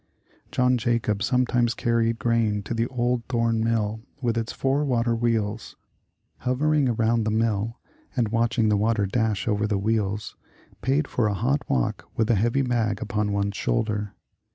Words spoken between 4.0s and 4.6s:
with its